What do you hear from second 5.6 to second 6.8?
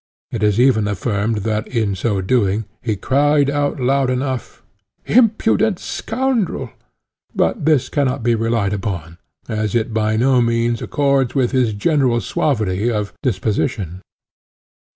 scoundrel!"